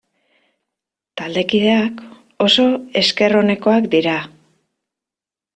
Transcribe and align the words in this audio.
Taldekideak 1.21 2.01
oso 2.47 2.65
esker 3.03 3.39
onekoak 3.43 3.89
dira. 3.95 4.19